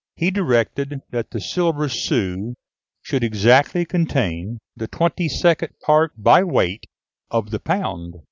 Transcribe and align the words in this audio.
He 0.15 0.31
directed 0.31 1.01
that 1.11 1.29
the 1.29 1.39
silver 1.39 1.87
sou 1.87 2.55
should 3.03 3.23
exactly 3.23 3.85
contain 3.85 4.57
the 4.75 4.87
twenty 4.87 5.29
second 5.29 5.73
part 5.85 6.13
by 6.17 6.43
weight 6.43 6.85
of 7.29 7.51
the 7.51 7.59
pound. 7.59 8.15